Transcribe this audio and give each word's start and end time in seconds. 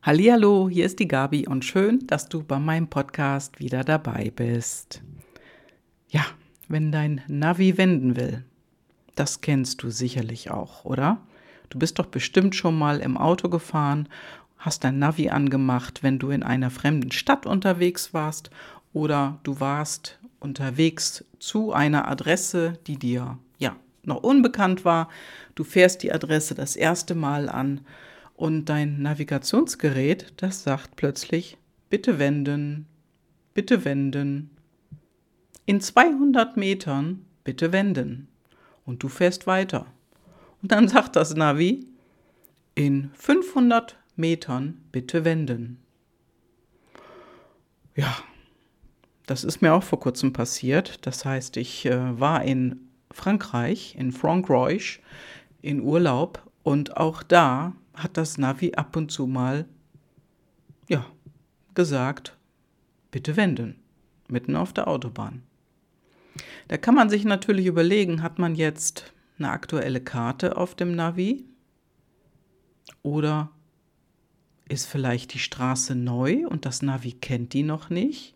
Hallo, 0.00 0.68
hier 0.70 0.86
ist 0.86 1.00
die 1.00 1.08
Gabi 1.08 1.48
und 1.48 1.64
schön, 1.64 2.06
dass 2.06 2.28
du 2.28 2.44
bei 2.44 2.60
meinem 2.60 2.86
Podcast 2.86 3.58
wieder 3.58 3.82
dabei 3.82 4.30
bist. 4.34 5.02
Ja, 6.08 6.24
wenn 6.68 6.92
dein 6.92 7.20
Navi 7.26 7.76
wenden 7.76 8.14
will, 8.14 8.44
das 9.16 9.40
kennst 9.40 9.82
du 9.82 9.90
sicherlich 9.90 10.52
auch, 10.52 10.84
oder? 10.84 11.20
Du 11.68 11.80
bist 11.80 11.98
doch 11.98 12.06
bestimmt 12.06 12.54
schon 12.54 12.78
mal 12.78 13.00
im 13.00 13.16
Auto 13.16 13.48
gefahren, 13.48 14.08
hast 14.56 14.84
dein 14.84 15.00
Navi 15.00 15.30
angemacht, 15.30 16.04
wenn 16.04 16.20
du 16.20 16.30
in 16.30 16.44
einer 16.44 16.70
fremden 16.70 17.10
Stadt 17.10 17.44
unterwegs 17.44 18.14
warst 18.14 18.50
oder 18.92 19.40
du 19.42 19.58
warst 19.58 20.20
unterwegs 20.38 21.24
zu 21.40 21.72
einer 21.72 22.06
Adresse, 22.06 22.78
die 22.86 22.98
dir 22.98 23.36
ja 23.58 23.74
noch 24.04 24.22
unbekannt 24.22 24.84
war. 24.84 25.08
Du 25.56 25.64
fährst 25.64 26.04
die 26.04 26.12
Adresse 26.12 26.54
das 26.54 26.76
erste 26.76 27.16
Mal 27.16 27.48
an 27.48 27.80
und 28.38 28.66
dein 28.66 29.02
Navigationsgerät, 29.02 30.32
das 30.36 30.62
sagt 30.62 30.94
plötzlich, 30.94 31.58
bitte 31.90 32.20
wenden, 32.20 32.86
bitte 33.52 33.84
wenden. 33.84 34.50
In 35.66 35.80
200 35.80 36.56
Metern 36.56 37.24
bitte 37.42 37.72
wenden. 37.72 38.28
Und 38.86 39.02
du 39.02 39.08
fährst 39.08 39.48
weiter. 39.48 39.86
Und 40.62 40.70
dann 40.70 40.86
sagt 40.86 41.16
das 41.16 41.34
Navi, 41.34 41.88
in 42.76 43.10
500 43.14 43.98
Metern 44.14 44.82
bitte 44.92 45.24
wenden. 45.24 45.78
Ja, 47.96 48.18
das 49.26 49.42
ist 49.42 49.62
mir 49.62 49.74
auch 49.74 49.82
vor 49.82 49.98
kurzem 49.98 50.32
passiert. 50.32 51.04
Das 51.04 51.24
heißt, 51.24 51.56
ich 51.56 51.86
äh, 51.86 52.20
war 52.20 52.44
in 52.44 52.88
Frankreich, 53.10 53.96
in 53.98 54.12
Frankreich, 54.12 55.02
in 55.60 55.80
Urlaub 55.80 56.48
und 56.62 56.96
auch 56.96 57.24
da 57.24 57.74
hat 58.02 58.16
das 58.16 58.38
Navi 58.38 58.74
ab 58.74 58.96
und 58.96 59.10
zu 59.10 59.26
mal, 59.26 59.66
ja, 60.88 61.04
gesagt, 61.74 62.36
bitte 63.10 63.36
wenden, 63.36 63.76
mitten 64.28 64.56
auf 64.56 64.72
der 64.72 64.88
Autobahn. 64.88 65.42
Da 66.68 66.76
kann 66.76 66.94
man 66.94 67.10
sich 67.10 67.24
natürlich 67.24 67.66
überlegen, 67.66 68.22
hat 68.22 68.38
man 68.38 68.54
jetzt 68.54 69.12
eine 69.38 69.50
aktuelle 69.50 70.00
Karte 70.00 70.56
auf 70.56 70.74
dem 70.74 70.94
Navi 70.94 71.44
oder 73.02 73.50
ist 74.68 74.86
vielleicht 74.86 75.34
die 75.34 75.38
Straße 75.38 75.94
neu 75.94 76.46
und 76.46 76.66
das 76.66 76.82
Navi 76.82 77.12
kennt 77.12 77.52
die 77.52 77.62
noch 77.62 77.90
nicht? 77.90 78.34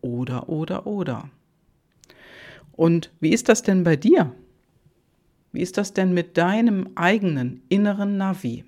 Oder, 0.00 0.48
oder, 0.48 0.86
oder. 0.86 1.30
Und 2.72 3.10
wie 3.20 3.30
ist 3.30 3.48
das 3.48 3.62
denn 3.62 3.84
bei 3.84 3.96
dir? 3.96 4.34
Wie 5.54 5.62
ist 5.62 5.78
das 5.78 5.92
denn 5.92 6.12
mit 6.12 6.36
deinem 6.36 6.88
eigenen 6.96 7.62
inneren 7.68 8.16
Navi? 8.16 8.64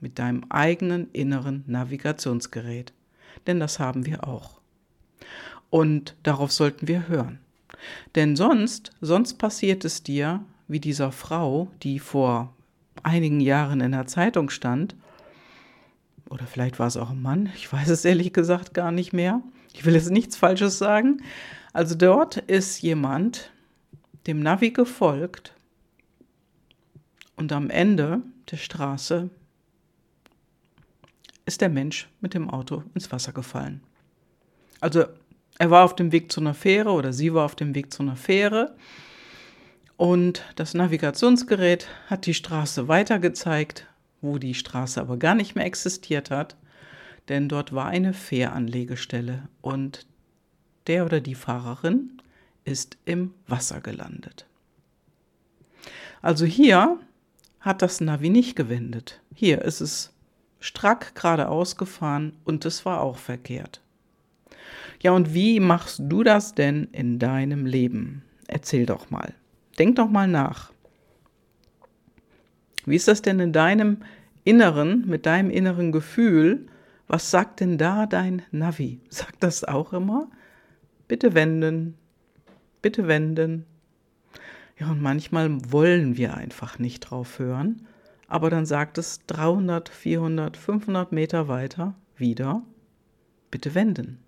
Mit 0.00 0.18
deinem 0.18 0.44
eigenen 0.48 1.08
inneren 1.12 1.62
Navigationsgerät? 1.68 2.92
Denn 3.46 3.60
das 3.60 3.78
haben 3.78 4.04
wir 4.04 4.26
auch. 4.26 4.60
Und 5.70 6.16
darauf 6.24 6.50
sollten 6.50 6.88
wir 6.88 7.06
hören. 7.06 7.38
Denn 8.16 8.34
sonst, 8.34 8.90
sonst 9.00 9.34
passiert 9.34 9.84
es 9.84 10.02
dir, 10.02 10.40
wie 10.66 10.80
dieser 10.80 11.12
Frau, 11.12 11.70
die 11.84 12.00
vor 12.00 12.52
einigen 13.04 13.38
Jahren 13.38 13.80
in 13.80 13.92
der 13.92 14.08
Zeitung 14.08 14.50
stand, 14.50 14.96
oder 16.28 16.46
vielleicht 16.46 16.80
war 16.80 16.88
es 16.88 16.96
auch 16.96 17.10
ein 17.10 17.22
Mann, 17.22 17.52
ich 17.54 17.72
weiß 17.72 17.90
es 17.90 18.04
ehrlich 18.04 18.32
gesagt 18.32 18.74
gar 18.74 18.90
nicht 18.90 19.12
mehr. 19.12 19.40
Ich 19.72 19.84
will 19.84 19.94
jetzt 19.94 20.10
nichts 20.10 20.36
Falsches 20.36 20.78
sagen. 20.78 21.22
Also 21.72 21.94
dort 21.94 22.38
ist 22.38 22.82
jemand 22.82 23.52
dem 24.26 24.40
Navi 24.40 24.72
gefolgt 24.72 25.54
und 27.38 27.52
am 27.52 27.70
Ende 27.70 28.20
der 28.50 28.56
Straße 28.56 29.30
ist 31.46 31.60
der 31.60 31.68
Mensch 31.68 32.08
mit 32.20 32.34
dem 32.34 32.50
Auto 32.50 32.82
ins 32.94 33.10
Wasser 33.12 33.32
gefallen. 33.32 33.80
Also 34.80 35.04
er 35.58 35.70
war 35.70 35.84
auf 35.84 35.96
dem 35.96 36.12
Weg 36.12 36.30
zu 36.30 36.40
einer 36.40 36.54
Fähre 36.54 36.90
oder 36.90 37.12
sie 37.12 37.32
war 37.32 37.44
auf 37.44 37.54
dem 37.54 37.74
Weg 37.74 37.92
zu 37.92 38.02
einer 38.02 38.16
Fähre 38.16 38.74
und 39.96 40.44
das 40.56 40.74
Navigationsgerät 40.74 41.88
hat 42.08 42.26
die 42.26 42.34
Straße 42.34 42.88
weitergezeigt, 42.88 43.86
wo 44.20 44.38
die 44.38 44.54
Straße 44.54 45.00
aber 45.00 45.16
gar 45.16 45.34
nicht 45.34 45.54
mehr 45.54 45.64
existiert 45.64 46.30
hat, 46.30 46.56
denn 47.28 47.48
dort 47.48 47.72
war 47.72 47.86
eine 47.86 48.14
Fähranlegestelle 48.14 49.48
und 49.60 50.06
der 50.88 51.04
oder 51.04 51.20
die 51.20 51.34
Fahrerin 51.36 52.20
ist 52.64 52.98
im 53.04 53.32
Wasser 53.46 53.80
gelandet. 53.80 54.46
Also 56.20 56.44
hier 56.44 56.98
hat 57.60 57.82
das 57.82 58.00
Navi 58.00 58.30
nicht 58.30 58.56
gewendet. 58.56 59.20
Hier 59.34 59.62
ist 59.62 59.80
es 59.80 60.12
strack 60.60 61.14
geradeaus 61.14 61.76
gefahren 61.76 62.32
und 62.44 62.64
es 62.64 62.84
war 62.84 63.00
auch 63.00 63.18
verkehrt. 63.18 63.80
Ja, 65.00 65.12
und 65.12 65.32
wie 65.34 65.60
machst 65.60 66.00
du 66.04 66.24
das 66.24 66.54
denn 66.54 66.88
in 66.92 67.18
deinem 67.18 67.66
Leben? 67.66 68.22
Erzähl 68.48 68.86
doch 68.86 69.10
mal. 69.10 69.34
Denk 69.78 69.96
doch 69.96 70.08
mal 70.08 70.26
nach. 70.26 70.72
Wie 72.84 72.96
ist 72.96 73.06
das 73.06 73.22
denn 73.22 73.38
in 73.38 73.52
deinem 73.52 73.98
Inneren, 74.44 75.06
mit 75.06 75.26
deinem 75.26 75.50
inneren 75.50 75.92
Gefühl? 75.92 76.66
Was 77.06 77.30
sagt 77.30 77.60
denn 77.60 77.78
da 77.78 78.06
dein 78.06 78.42
Navi? 78.50 79.00
Sagt 79.08 79.42
das 79.42 79.64
auch 79.64 79.92
immer? 79.92 80.28
Bitte 81.06 81.34
wenden, 81.34 81.94
bitte 82.82 83.06
wenden, 83.06 83.66
ja, 84.78 84.90
und 84.90 85.02
manchmal 85.02 85.72
wollen 85.72 86.16
wir 86.16 86.34
einfach 86.34 86.78
nicht 86.78 87.00
drauf 87.00 87.38
hören, 87.38 87.86
aber 88.28 88.50
dann 88.50 88.66
sagt 88.66 88.98
es 88.98 89.24
300, 89.26 89.88
400, 89.88 90.56
500 90.56 91.12
Meter 91.12 91.48
weiter 91.48 91.94
wieder, 92.16 92.62
bitte 93.50 93.74
wenden. 93.74 94.18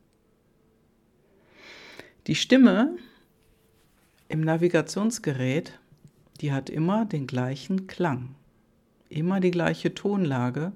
Die 2.26 2.34
Stimme 2.34 2.96
im 4.28 4.40
Navigationsgerät, 4.40 5.78
die 6.40 6.52
hat 6.52 6.70
immer 6.70 7.04
den 7.04 7.26
gleichen 7.26 7.86
Klang, 7.86 8.34
immer 9.08 9.40
die 9.40 9.50
gleiche 9.50 9.94
Tonlage 9.94 10.72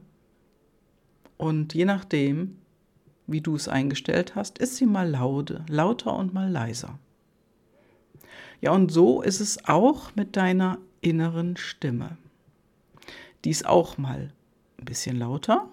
und 1.37 1.75
je 1.75 1.84
nachdem, 1.84 2.59
wie 3.27 3.41
du 3.41 3.57
es 3.57 3.69
eingestellt 3.69 4.34
hast, 4.34 4.59
ist 4.59 4.77
sie 4.77 4.87
mal 4.87 5.09
lauter, 5.09 5.65
lauter 5.69 6.17
und 6.17 6.33
mal 6.33 6.51
leiser. 6.51 6.99
Ja, 8.60 8.72
und 8.72 8.91
so 8.91 9.22
ist 9.22 9.41
es 9.41 9.65
auch 9.66 10.15
mit 10.15 10.37
deiner 10.37 10.78
inneren 11.00 11.56
Stimme. 11.56 12.16
Die 13.44 13.50
ist 13.50 13.66
auch 13.66 13.98
mal 13.98 14.32
ein 14.78 14.84
bisschen 14.84 15.19
lauter 15.19 15.69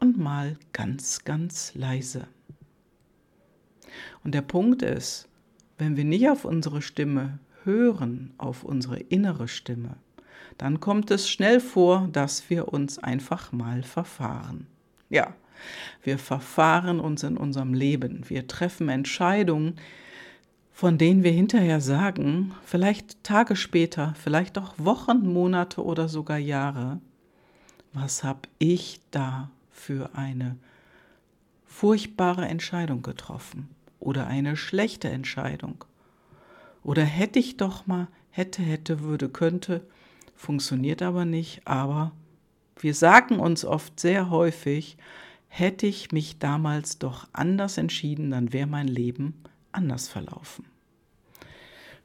und 0.00 0.18
mal 0.18 0.56
ganz, 0.72 1.24
ganz 1.24 1.74
leise. 1.74 2.26
Und 4.24 4.34
der 4.34 4.42
Punkt 4.42 4.82
ist, 4.82 5.28
wenn 5.78 5.96
wir 5.96 6.04
nicht 6.04 6.28
auf 6.28 6.44
unsere 6.44 6.80
Stimme 6.80 7.38
hören, 7.64 8.32
auf 8.38 8.64
unsere 8.64 8.98
innere 8.98 9.48
Stimme, 9.48 9.96
dann 10.58 10.80
kommt 10.80 11.10
es 11.10 11.28
schnell 11.28 11.60
vor, 11.60 12.08
dass 12.12 12.48
wir 12.50 12.72
uns 12.72 12.98
einfach 12.98 13.52
mal 13.52 13.82
verfahren. 13.82 14.66
Ja, 15.08 15.34
wir 16.02 16.18
verfahren 16.18 17.00
uns 17.00 17.22
in 17.22 17.36
unserem 17.36 17.74
Leben. 17.74 18.28
Wir 18.28 18.46
treffen 18.46 18.88
Entscheidungen, 18.88 19.76
von 20.72 20.98
denen 20.98 21.22
wir 21.22 21.32
hinterher 21.32 21.80
sagen, 21.80 22.54
vielleicht 22.64 23.22
Tage 23.22 23.56
später, 23.56 24.14
vielleicht 24.20 24.58
auch 24.58 24.74
Wochen, 24.78 25.32
Monate 25.32 25.84
oder 25.84 26.08
sogar 26.08 26.38
Jahre, 26.38 27.00
was 27.92 28.24
habe 28.24 28.48
ich 28.58 29.00
da 29.10 29.50
für 29.70 30.10
eine 30.14 30.56
furchtbare 31.66 32.46
Entscheidung 32.46 33.02
getroffen 33.02 33.68
oder 34.00 34.26
eine 34.26 34.56
schlechte 34.56 35.08
Entscheidung? 35.08 35.84
Oder 36.82 37.04
hätte 37.04 37.38
ich 37.38 37.58
doch 37.58 37.86
mal, 37.86 38.08
hätte, 38.30 38.62
hätte, 38.62 39.00
würde, 39.00 39.28
könnte, 39.28 39.86
funktioniert 40.34 41.02
aber 41.02 41.24
nicht, 41.24 41.66
aber 41.66 42.12
wir 42.80 42.94
sagen 42.94 43.38
uns 43.38 43.64
oft 43.64 44.00
sehr 44.00 44.30
häufig, 44.30 44.96
hätte 45.48 45.86
ich 45.86 46.12
mich 46.12 46.38
damals 46.38 46.98
doch 46.98 47.28
anders 47.32 47.76
entschieden, 47.76 48.30
dann 48.30 48.52
wäre 48.52 48.66
mein 48.66 48.88
Leben 48.88 49.34
anders 49.72 50.08
verlaufen. 50.08 50.66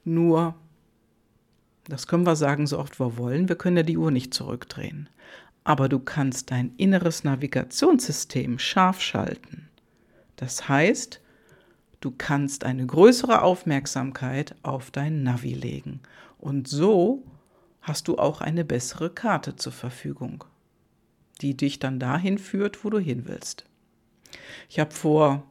Nur, 0.04 0.56
das 1.86 2.08
können 2.08 2.25
wir 2.25 2.36
sagen, 2.36 2.68
so 2.68 2.80
oft 2.80 3.00
wir 3.00 3.18
wollen, 3.18 3.50
wir 3.50 3.58
können 3.58 3.78
ja 3.78 3.84
die 3.84 3.98
Uhr 3.98 4.12
nicht 4.12 4.34
zurückdrehen. 4.34 5.10
Aber 5.64 5.90
du 5.90 6.00
kannst 6.00 6.52
dein 6.52 6.74
inneres 6.78 7.24
Navigationssystem 7.24 8.58
scharf 8.58 9.02
schalten. 9.02 9.68
Das 10.38 10.69
heißt, 10.69 11.19
du 12.00 12.12
kannst 12.18 12.64
eine 12.64 12.86
größere 12.86 13.42
Aufmerksamkeit 13.42 14.56
auf 14.64 14.92
dein 14.92 15.24
Navi 15.24 15.54
legen. 15.54 16.00
Und 16.38 16.68
so 16.68 17.24
hast 17.81 18.08
du 18.08 18.18
auch 18.18 18.42
eine 18.42 18.64
bessere 18.64 19.10
Karte 19.10 19.56
zur 19.56 19.74
Verfügung, 19.74 20.44
die 21.42 21.58
dich 21.58 21.80
dann 21.80 22.00
dahin 22.00 22.38
führt, 22.38 22.86
wo 22.86 22.90
du 22.90 23.00
hin 23.00 23.24
willst. 23.25 23.66
Ich 24.69 24.80
habe 24.80 24.92
vor 24.92 25.44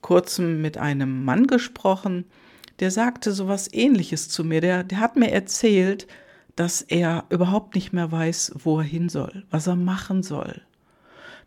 kurzem 0.00 0.60
mit 0.60 0.78
einem 0.78 1.24
Mann 1.24 1.46
gesprochen, 1.46 2.24
der 2.80 2.90
sagte 2.90 3.32
so 3.32 3.48
was 3.48 3.72
ähnliches 3.72 4.28
zu 4.28 4.44
mir. 4.44 4.60
Der, 4.60 4.84
der 4.84 5.00
hat 5.00 5.16
mir 5.16 5.30
erzählt, 5.30 6.06
dass 6.56 6.82
er 6.82 7.24
überhaupt 7.30 7.74
nicht 7.74 7.92
mehr 7.92 8.10
weiß, 8.10 8.52
wo 8.56 8.78
er 8.78 8.84
hin 8.84 9.08
soll, 9.08 9.44
was 9.50 9.66
er 9.66 9.76
machen 9.76 10.22
soll. 10.22 10.62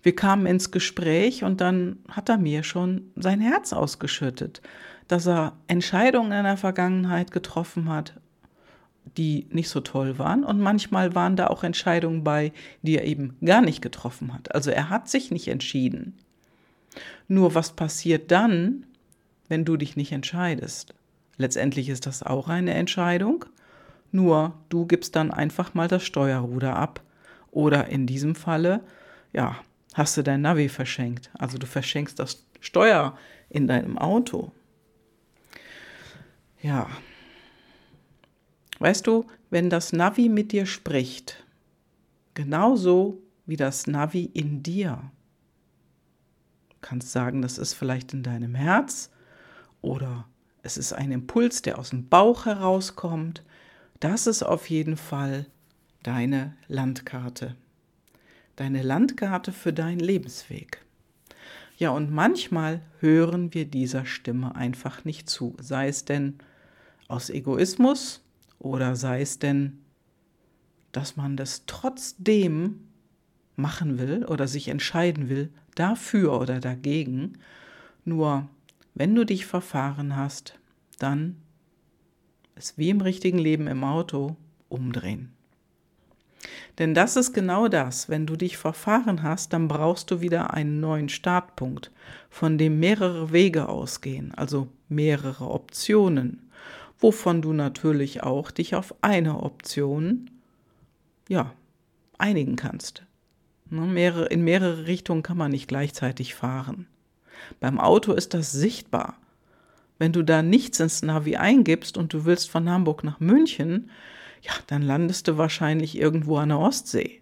Wir 0.03 0.15
kamen 0.15 0.45
ins 0.45 0.71
Gespräch 0.71 1.43
und 1.43 1.61
dann 1.61 1.97
hat 2.09 2.29
er 2.29 2.37
mir 2.37 2.63
schon 2.63 3.11
sein 3.15 3.39
Herz 3.39 3.71
ausgeschüttet, 3.73 4.61
dass 5.07 5.27
er 5.27 5.53
Entscheidungen 5.67 6.31
in 6.31 6.43
der 6.43 6.57
Vergangenheit 6.57 7.31
getroffen 7.31 7.89
hat, 7.89 8.13
die 9.17 9.47
nicht 9.51 9.69
so 9.69 9.81
toll 9.81 10.17
waren. 10.17 10.43
Und 10.43 10.59
manchmal 10.59 11.13
waren 11.13 11.35
da 11.35 11.47
auch 11.47 11.63
Entscheidungen 11.63 12.23
bei, 12.23 12.51
die 12.81 12.97
er 12.97 13.05
eben 13.05 13.37
gar 13.43 13.61
nicht 13.61 13.81
getroffen 13.81 14.33
hat. 14.33 14.55
Also 14.55 14.71
er 14.71 14.89
hat 14.89 15.09
sich 15.09 15.29
nicht 15.29 15.47
entschieden. 15.49 16.17
Nur 17.27 17.55
was 17.55 17.73
passiert 17.73 18.31
dann, 18.31 18.85
wenn 19.47 19.65
du 19.65 19.77
dich 19.77 19.95
nicht 19.95 20.11
entscheidest? 20.11 20.93
Letztendlich 21.37 21.89
ist 21.89 22.05
das 22.05 22.23
auch 22.23 22.49
eine 22.49 22.73
Entscheidung. 22.73 23.45
Nur 24.11 24.53
du 24.69 24.85
gibst 24.85 25.15
dann 25.15 25.31
einfach 25.31 25.73
mal 25.73 25.87
das 25.87 26.03
Steuerruder 26.03 26.75
ab. 26.75 27.01
Oder 27.51 27.87
in 27.87 28.07
diesem 28.07 28.35
Falle, 28.35 28.81
ja, 29.33 29.57
hast 29.93 30.17
du 30.17 30.23
dein 30.23 30.41
Navi 30.41 30.69
verschenkt. 30.69 31.29
Also 31.37 31.57
du 31.57 31.67
verschenkst 31.67 32.19
das 32.19 32.45
Steuer 32.59 33.17
in 33.49 33.67
deinem 33.67 33.97
Auto. 33.97 34.51
Ja. 36.61 36.89
Weißt 38.79 39.05
du, 39.07 39.25
wenn 39.49 39.69
das 39.69 39.93
Navi 39.93 40.29
mit 40.29 40.51
dir 40.51 40.65
spricht, 40.65 41.43
genauso 42.33 43.21
wie 43.45 43.57
das 43.57 43.87
Navi 43.87 44.29
in 44.33 44.63
dir, 44.63 45.11
kannst 46.81 47.11
sagen, 47.11 47.41
das 47.41 47.57
ist 47.57 47.73
vielleicht 47.73 48.13
in 48.13 48.23
deinem 48.23 48.55
Herz 48.55 49.11
oder 49.81 50.27
es 50.63 50.77
ist 50.77 50.93
ein 50.93 51.11
Impuls, 51.11 51.61
der 51.61 51.79
aus 51.79 51.89
dem 51.89 52.07
Bauch 52.07 52.45
herauskommt, 52.45 53.43
das 53.99 54.27
ist 54.27 54.43
auf 54.43 54.69
jeden 54.69 54.97
Fall 54.97 55.45
deine 56.03 56.55
Landkarte. 56.67 57.55
Deine 58.55 58.81
Landkarte 58.81 59.51
für 59.51 59.73
deinen 59.73 59.99
Lebensweg. 59.99 60.83
Ja, 61.77 61.89
und 61.91 62.11
manchmal 62.11 62.81
hören 62.99 63.53
wir 63.53 63.65
dieser 63.65 64.05
Stimme 64.05 64.55
einfach 64.55 65.03
nicht 65.03 65.29
zu, 65.29 65.55
sei 65.59 65.87
es 65.87 66.05
denn 66.05 66.35
aus 67.07 67.29
Egoismus 67.29 68.21
oder 68.59 68.95
sei 68.95 69.21
es 69.21 69.39
denn, 69.39 69.79
dass 70.91 71.15
man 71.15 71.37
das 71.37 71.63
trotzdem 71.65 72.87
machen 73.55 73.97
will 73.97 74.25
oder 74.25 74.47
sich 74.47 74.67
entscheiden 74.67 75.29
will, 75.29 75.51
dafür 75.75 76.39
oder 76.39 76.59
dagegen. 76.59 77.37
Nur 78.05 78.47
wenn 78.93 79.15
du 79.15 79.25
dich 79.25 79.45
verfahren 79.45 80.15
hast, 80.15 80.59
dann 80.99 81.37
ist 82.55 82.77
wie 82.77 82.89
im 82.89 83.01
richtigen 83.01 83.39
Leben 83.39 83.67
im 83.67 83.83
Auto 83.83 84.35
umdrehen. 84.69 85.33
Denn 86.77 86.93
das 86.93 87.15
ist 87.15 87.33
genau 87.33 87.67
das. 87.67 88.09
Wenn 88.09 88.25
du 88.25 88.35
dich 88.35 88.57
verfahren 88.57 89.23
hast, 89.23 89.53
dann 89.53 89.67
brauchst 89.67 90.09
du 90.11 90.21
wieder 90.21 90.53
einen 90.53 90.79
neuen 90.79 91.09
Startpunkt, 91.09 91.91
von 92.29 92.57
dem 92.57 92.79
mehrere 92.79 93.31
Wege 93.31 93.69
ausgehen, 93.69 94.33
also 94.33 94.67
mehrere 94.89 95.49
Optionen, 95.49 96.49
wovon 96.99 97.41
du 97.41 97.53
natürlich 97.53 98.23
auch 98.23 98.51
dich 98.51 98.75
auf 98.75 98.95
eine 99.01 99.43
Option, 99.43 100.29
ja, 101.27 101.53
einigen 102.17 102.55
kannst. 102.55 103.03
Ne, 103.73 104.25
in 104.25 104.43
mehrere 104.43 104.85
Richtungen 104.85 105.23
kann 105.23 105.37
man 105.37 105.51
nicht 105.51 105.69
gleichzeitig 105.69 106.35
fahren. 106.35 106.87
Beim 107.61 107.79
Auto 107.79 108.11
ist 108.11 108.33
das 108.33 108.51
sichtbar. 108.51 109.17
Wenn 109.97 110.11
du 110.11 110.23
da 110.23 110.43
nichts 110.43 110.81
ins 110.81 111.01
Navi 111.03 111.37
eingibst 111.37 111.97
und 111.97 112.11
du 112.11 112.25
willst 112.25 112.49
von 112.49 112.69
Hamburg 112.69 113.05
nach 113.05 113.21
München, 113.21 113.89
ja, 114.41 114.51
dann 114.67 114.81
landest 114.81 115.29
du 115.29 115.37
wahrscheinlich 115.37 115.97
irgendwo 115.97 116.37
an 116.37 116.49
der 116.49 116.59
Ostsee, 116.59 117.21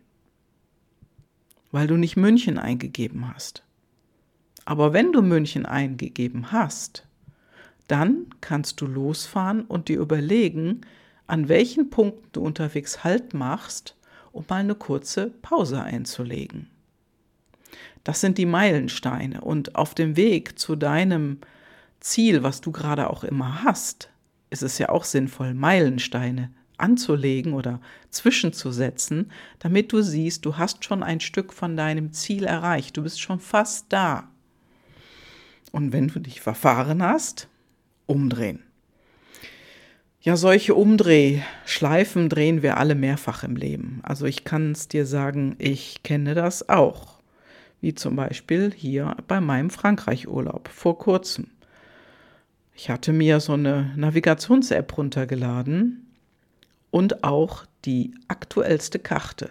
weil 1.71 1.85
du 1.85 1.97
nicht 1.97 2.17
München 2.17 2.57
eingegeben 2.57 3.31
hast. 3.31 3.63
Aber 4.65 4.91
wenn 4.91 5.11
du 5.11 5.21
München 5.21 5.67
eingegeben 5.67 6.51
hast, 6.51 7.05
dann 7.87 8.25
kannst 8.41 8.81
du 8.81 8.87
losfahren 8.87 9.65
und 9.65 9.87
dir 9.87 9.99
überlegen, 9.99 10.81
an 11.27 11.47
welchen 11.47 11.91
Punkten 11.91 12.27
du 12.31 12.41
unterwegs 12.41 13.03
Halt 13.03 13.35
machst, 13.35 13.95
um 14.31 14.45
mal 14.47 14.57
eine 14.57 14.75
kurze 14.75 15.27
Pause 15.27 15.81
einzulegen. 15.81 16.69
Das 18.03 18.21
sind 18.21 18.37
die 18.37 18.45
Meilensteine 18.45 19.41
und 19.41 19.75
auf 19.75 19.93
dem 19.93 20.15
Weg 20.15 20.57
zu 20.57 20.75
deinem 20.75 21.39
Ziel, 21.99 22.43
was 22.43 22.61
du 22.61 22.71
gerade 22.71 23.09
auch 23.09 23.23
immer 23.23 23.63
hast, 23.63 24.09
ist 24.49 24.63
es 24.63 24.77
ja 24.77 24.89
auch 24.89 25.03
sinnvoll, 25.03 25.53
Meilensteine 25.53 26.51
anzulegen 26.77 27.53
oder 27.53 27.81
zwischenzusetzen, 28.09 29.31
damit 29.59 29.91
du 29.91 30.01
siehst, 30.01 30.45
du 30.45 30.57
hast 30.57 30.85
schon 30.85 31.03
ein 31.03 31.19
Stück 31.19 31.53
von 31.53 31.75
deinem 31.75 32.13
Ziel 32.13 32.45
erreicht, 32.45 32.97
du 32.97 33.03
bist 33.03 33.21
schon 33.21 33.39
fast 33.39 33.87
da. 33.89 34.29
Und 35.71 35.91
wenn 35.91 36.07
du 36.07 36.19
dich 36.19 36.41
verfahren 36.41 37.03
hast, 37.03 37.47
umdrehen. 38.07 38.63
Ja, 40.21 40.35
solche 40.35 40.75
Umdrehschleifen 40.75 42.27
drehen 42.27 42.61
wir 42.61 42.75
alle 42.75 42.93
mehrfach 42.93 43.45
im 43.45 43.55
Leben. 43.55 44.01
Also 44.03 44.25
ich 44.25 44.43
kann 44.43 44.73
es 44.73 44.89
dir 44.89 45.05
sagen, 45.05 45.55
ich 45.59 46.03
kenne 46.03 46.35
das 46.35 46.67
auch. 46.67 47.19
Wie 47.79 47.95
zum 47.95 48.17
Beispiel 48.17 48.73
hier 48.75 49.15
bei 49.29 49.39
meinem 49.39 49.69
Frankreich-Urlaub 49.69 50.67
vor 50.67 50.97
kurzem. 50.97 51.47
Ich 52.75 52.89
hatte 52.89 53.13
mir 53.13 53.39
so 53.39 53.53
eine 53.53 53.93
Navigations-App 53.95 54.97
runtergeladen 54.97 56.05
und 56.91 57.23
auch 57.23 57.65
die 57.85 58.13
aktuellste 58.27 58.99
Karte. 58.99 59.49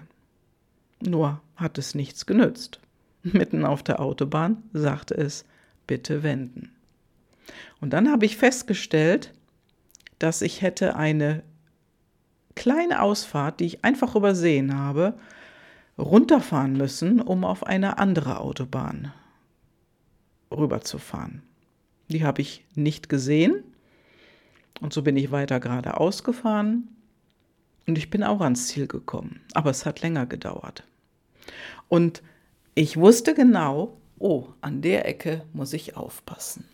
Nur 1.00 1.40
hat 1.56 1.78
es 1.78 1.94
nichts 1.94 2.26
genützt. 2.26 2.78
Mitten 3.22 3.64
auf 3.64 3.82
der 3.82 4.00
Autobahn 4.00 4.62
sagte 4.74 5.14
es, 5.14 5.46
bitte 5.86 6.22
wenden. 6.22 6.72
Und 7.80 7.94
dann 7.94 8.10
habe 8.10 8.26
ich 8.26 8.36
festgestellt, 8.36 9.32
dass 10.18 10.42
ich 10.42 10.62
hätte 10.62 10.96
eine 10.96 11.42
kleine 12.54 13.02
Ausfahrt, 13.02 13.60
die 13.60 13.66
ich 13.66 13.84
einfach 13.84 14.16
übersehen 14.16 14.76
habe, 14.76 15.14
runterfahren 15.96 16.74
müssen, 16.74 17.20
um 17.20 17.44
auf 17.44 17.64
eine 17.64 17.98
andere 17.98 18.40
Autobahn 18.40 19.12
rüberzufahren. 20.50 21.42
Die 22.08 22.24
habe 22.24 22.40
ich 22.40 22.64
nicht 22.74 23.08
gesehen 23.08 23.62
und 24.80 24.92
so 24.92 25.02
bin 25.02 25.16
ich 25.16 25.30
weiter 25.30 25.60
geradeaus 25.60 26.24
gefahren 26.24 26.88
und 27.86 27.98
ich 27.98 28.10
bin 28.10 28.22
auch 28.22 28.40
ans 28.40 28.68
Ziel 28.68 28.86
gekommen, 28.86 29.40
aber 29.54 29.70
es 29.70 29.84
hat 29.84 30.00
länger 30.00 30.26
gedauert. 30.26 30.84
Und 31.88 32.22
ich 32.74 32.96
wusste 32.96 33.34
genau, 33.34 33.96
oh, 34.18 34.48
an 34.60 34.82
der 34.82 35.06
Ecke 35.06 35.44
muss 35.52 35.72
ich 35.72 35.96
aufpassen. 35.96 36.64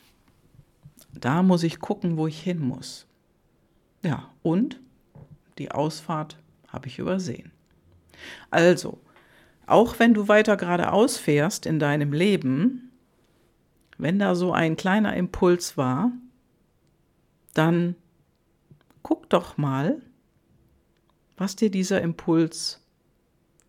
Da 1.12 1.42
muss 1.42 1.62
ich 1.62 1.78
gucken, 1.78 2.16
wo 2.16 2.26
ich 2.26 2.40
hin 2.40 2.61
muss. 2.61 3.07
Ja, 4.04 4.30
und 4.42 4.80
die 5.58 5.70
Ausfahrt 5.73 6.38
habe 6.68 6.88
ich 6.88 6.99
übersehen. 6.99 7.50
Also, 8.50 9.00
auch 9.66 9.99
wenn 9.99 10.12
du 10.12 10.28
weiter 10.28 10.56
geradeaus 10.56 11.16
fährst 11.16 11.64
in 11.64 11.78
deinem 11.78 12.12
Leben, 12.12 12.92
wenn 13.96 14.18
da 14.18 14.34
so 14.34 14.52
ein 14.52 14.76
kleiner 14.76 15.16
Impuls 15.16 15.76
war, 15.78 16.12
dann 17.54 17.96
guck 19.02 19.30
doch 19.30 19.56
mal, 19.56 20.02
was 21.37 21.56
dir 21.56 21.70
dieser 21.70 22.02
Impuls 22.02 22.84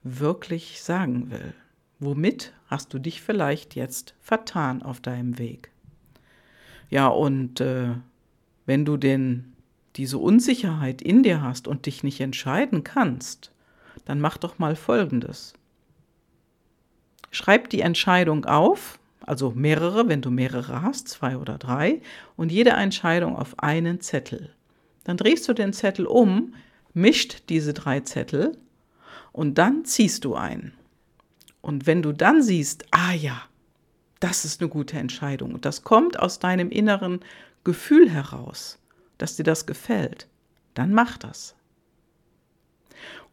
wirklich 0.03 0.83
sagen 0.83 1.31
will. 1.31 1.53
Womit 1.99 2.53
hast 2.67 2.93
du 2.93 2.99
dich 2.99 3.21
vielleicht 3.21 3.75
jetzt 3.75 4.15
vertan 4.19 4.83
auf 4.83 4.99
deinem 4.99 5.37
Weg? 5.37 5.71
Ja, 6.89 7.07
und 7.07 7.61
äh, 7.61 7.95
wenn 8.65 8.83
du 8.83 8.97
denn 8.97 9.54
diese 9.95 10.17
Unsicherheit 10.17 11.01
in 11.01 11.23
dir 11.23 11.41
hast 11.41 11.67
und 11.67 11.85
dich 11.85 12.03
nicht 12.03 12.19
entscheiden 12.19 12.83
kannst, 12.83 13.51
dann 14.05 14.19
mach 14.19 14.37
doch 14.37 14.59
mal 14.59 14.75
Folgendes. 14.75 15.53
Schreib 17.31 17.69
die 17.69 17.81
Entscheidung 17.81 18.45
auf, 18.45 18.99
also 19.21 19.51
mehrere, 19.51 20.07
wenn 20.07 20.21
du 20.21 20.29
mehrere 20.31 20.81
hast, 20.81 21.07
zwei 21.07 21.37
oder 21.37 21.57
drei, 21.57 22.01
und 22.35 22.51
jede 22.51 22.71
Entscheidung 22.71 23.35
auf 23.35 23.59
einen 23.59 23.99
Zettel. 24.01 24.53
Dann 25.03 25.17
drehst 25.17 25.47
du 25.47 25.53
den 25.53 25.73
Zettel 25.73 26.05
um, 26.05 26.53
mischt 26.93 27.43
diese 27.49 27.73
drei 27.73 28.01
Zettel 28.01 28.57
und 29.31 29.57
dann 29.57 29.85
ziehst 29.85 30.25
du 30.25 30.35
ein. 30.35 30.73
Und 31.61 31.87
wenn 31.87 32.01
du 32.01 32.11
dann 32.11 32.41
siehst, 32.41 32.85
ah 32.91 33.13
ja, 33.13 33.41
das 34.19 34.45
ist 34.45 34.61
eine 34.61 34.69
gute 34.69 34.97
Entscheidung 34.97 35.53
und 35.53 35.65
das 35.65 35.83
kommt 35.83 36.19
aus 36.19 36.39
deinem 36.39 36.69
inneren 36.69 37.19
Gefühl 37.63 38.09
heraus, 38.09 38.79
dass 39.17 39.35
dir 39.35 39.43
das 39.43 39.65
gefällt, 39.65 40.27
dann 40.73 40.93
mach 40.93 41.17
das. 41.17 41.55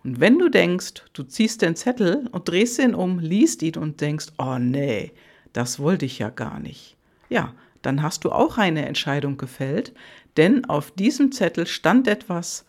Und 0.04 0.20
wenn 0.20 0.38
du 0.38 0.48
denkst, 0.48 1.04
du 1.12 1.22
ziehst 1.22 1.62
den 1.62 1.76
Zettel 1.76 2.28
und 2.32 2.48
drehst 2.48 2.78
ihn 2.78 2.94
um, 2.94 3.18
liest 3.18 3.62
ihn 3.62 3.76
und 3.76 4.00
denkst, 4.00 4.26
oh 4.38 4.58
nee, 4.58 5.12
das 5.52 5.78
wollte 5.78 6.06
ich 6.06 6.18
ja 6.18 6.30
gar 6.30 6.58
nicht. 6.58 6.96
Ja, 7.28 7.54
dann 7.82 8.02
hast 8.02 8.24
du 8.24 8.32
auch 8.32 8.58
eine 8.58 8.86
Entscheidung 8.86 9.36
gefällt, 9.36 9.92
denn 10.36 10.64
auf 10.64 10.90
diesem 10.90 11.30
Zettel 11.32 11.66
stand 11.66 12.08
etwas, 12.08 12.64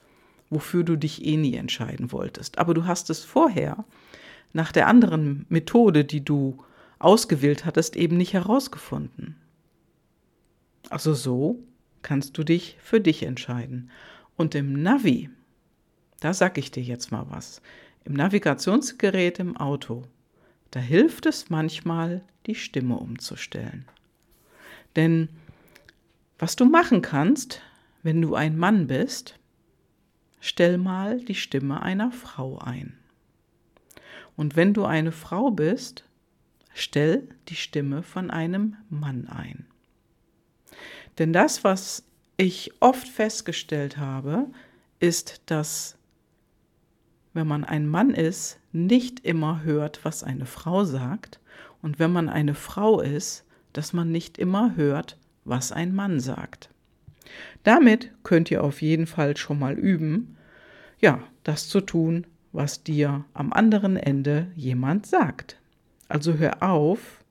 wofür 0.50 0.84
du 0.84 0.96
dich 0.96 1.26
eh 1.26 1.38
nie 1.38 1.56
entscheiden 1.56 2.12
wolltest. 2.12 2.58
Aber 2.60 2.74
du 2.74 2.86
hast 2.86 3.10
es 3.10 3.24
vorher 3.24 3.84
nach 4.54 4.72
der 4.72 4.88
anderen 4.88 5.46
Methode, 5.50 6.06
die 6.06 6.24
du 6.24 6.64
ausgewählt 7.00 7.66
hattest, 7.66 7.96
eben 7.96 8.18
nicht 8.18 8.34
herausgefunden. 8.34 9.36
Also 10.90 11.14
so 11.14 11.60
kannst 12.04 12.38
du 12.38 12.44
dich 12.44 12.78
für 12.80 13.02
dich 13.02 13.24
entscheiden. 13.24 13.90
Und 14.36 14.56
im 14.56 14.82
Navi, 14.82 15.30
da 16.20 16.34
sag 16.34 16.58
ich 16.58 16.72
dir 16.72 16.84
jetzt 16.84 17.12
mal 17.12 17.26
was, 17.30 17.62
im 18.06 18.14
Navigationsgerät 18.14 19.40
im 19.40 19.58
Auto, 19.58 20.04
da 20.72 20.80
hilft 20.80 21.26
es 21.26 21.50
manchmal, 21.50 22.24
die 22.46 22.56
Stimme 22.56 22.98
umzustellen. 22.98 23.86
Denn 24.96 25.30
was 26.38 26.56
du 26.56 26.66
machen 26.66 27.02
kannst, 27.02 27.62
wenn 28.02 28.22
du 28.22 28.36
ein 28.36 28.58
Mann 28.58 28.88
bist, 28.88 29.40
stell 30.42 30.78
mal 30.78 31.22
die 31.22 31.36
Stimme 31.36 31.82
einer 31.82 32.12
Frau 32.12 32.58
ein. 32.58 32.98
Und 34.36 34.56
wenn 34.56 34.74
du 34.74 34.84
eine 34.84 35.12
Frau 35.12 35.52
bist, 35.52 36.04
stell 36.74 37.30
die 37.48 37.56
Stimme 37.56 38.04
von 38.04 38.30
einem 38.30 38.76
Mann 38.90 39.30
ein. 39.30 39.68
Denn 41.18 41.34
das, 41.34 41.64
was 41.64 42.04
ich 42.38 42.72
oft 42.80 43.08
festgestellt 43.08 43.98
habe, 43.98 44.48
ist, 45.00 45.42
dass 45.46 45.98
wenn 47.34 47.48
man 47.48 47.64
ein 47.64 47.88
Mann 47.88 48.12
ist, 48.12 48.60
nicht 48.72 49.20
immer 49.22 49.64
hört, 49.64 50.04
was 50.04 50.24
eine 50.24 50.46
Frau 50.46 50.84
sagt, 50.84 51.40
und 51.82 52.00
wenn 52.00 52.12
man 52.12 52.30
eine 52.30 52.56
Frau 52.56 53.02
ist, 53.02 53.44
dass 53.74 53.92
man 53.92 54.12
nicht 54.12 54.38
immer 54.38 54.76
hört, 54.76 55.18
was 55.46 55.72
ein 55.72 55.94
Mann 55.94 56.20
sagt. 56.20 56.70
Damit 57.64 58.12
könnt 58.24 58.52
ihr 58.52 58.64
auf 58.64 58.82
jeden 58.82 59.08
Fall 59.08 59.36
schon 59.36 59.60
mal 59.60 59.74
üben, 59.74 60.38
ja, 61.00 61.24
das 61.44 61.68
zu 61.68 61.82
tun, 61.82 62.26
was 62.52 62.84
dir 62.84 63.26
am 63.34 63.52
anderen 63.52 63.98
Ende 63.98 64.52
jemand 64.56 65.06
sagt. 65.08 65.60
Also 66.08 66.36
hör 66.36 66.64
auf, 66.64 67.24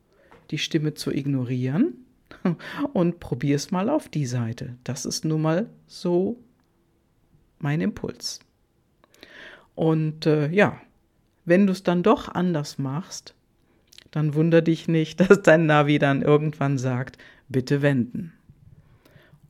die 0.51 0.59
Stimme 0.59 0.95
zu 0.95 1.13
ignorieren 1.13 1.95
und 2.93 3.21
probier 3.21 3.57
es 3.57 3.71
mal 3.71 3.89
auf 3.89 4.09
die 4.09 4.27
Seite. 4.27 4.77
Das 4.85 5.05
ist 5.05 5.25
nun 5.25 5.43
mal 5.43 5.71
so 5.87 6.39
mein 7.59 7.81
Impuls. 7.81 8.41
Und 9.75 10.27
äh, 10.27 10.49
ja, 10.51 10.81
wenn 11.45 11.67
du 11.67 11.73
es 11.73 11.83
dann 11.83 12.03
doch 12.03 12.29
anders 12.29 12.79
machst, 12.79 13.35
dann 14.11 14.35
wunder 14.35 14.63
dich 14.63 14.89
nicht, 14.89 15.21
dass 15.31 15.43
dein 15.43 15.67
Navi 15.67 15.99
dann 15.99 16.23
irgendwann 16.23 16.79
sagt, 16.79 17.19
bitte 17.49 17.83
wenden. 17.83 18.33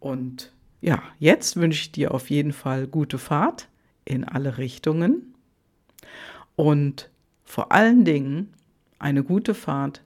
Und 0.00 0.52
ja, 0.80 1.02
jetzt 1.18 1.56
wünsche 1.56 1.82
ich 1.82 1.92
dir 1.92 2.12
auf 2.12 2.30
jeden 2.30 2.52
Fall 2.52 2.86
gute 2.86 3.18
Fahrt 3.18 3.68
in 4.04 4.24
alle 4.24 4.58
Richtungen 4.58 5.34
und 6.56 7.08
vor 7.44 7.70
allen 7.70 8.04
Dingen 8.04 8.52
eine 8.98 9.22
gute 9.22 9.54
Fahrt 9.54 10.02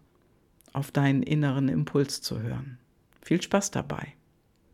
auf 0.76 0.92
deinen 0.92 1.23
inneren 1.23 1.68
Impuls 1.68 2.21
zu 2.21 2.40
hören. 2.40 2.78
Viel 3.23 3.40
Spaß 3.40 3.71
dabei. 3.71 4.14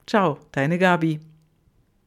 Ciao, 0.07 0.39
deine 0.51 0.79
Gabi. 0.79 1.21